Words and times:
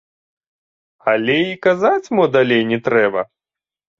Але 1.11 1.35
й 1.49 1.59
казаць 1.67 2.11
мо 2.19 2.23
далей 2.37 2.63
не 2.73 2.79
трэба? 2.87 3.21